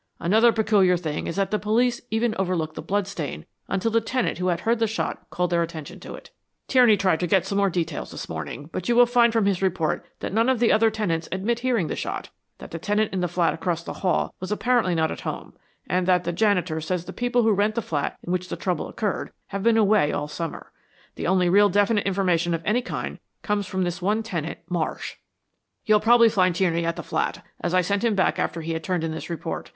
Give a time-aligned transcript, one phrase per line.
[0.19, 4.47] Another peculiar thing is that the police even overlooked the bloodstain until the tenant who
[4.47, 6.31] had heard the shot called their attention to it.
[6.67, 9.61] Tierney tried to get some more details this morning, but you will find from his
[9.61, 13.19] report that none of the other tenants admit hearing the shot; that the tenant in
[13.21, 15.53] the flat across the hall was apparently not at home,
[15.85, 18.87] and that the janitor says the people who rent the flat in which the trouble
[18.87, 20.71] occurred, have been away all summer.
[21.13, 25.17] The only really definite information of any kind comes from this one tenant, Marsh."
[25.85, 28.83] "You'll probably find Tierney at the flat, as I sent him back after he had
[28.83, 29.69] turned in this report.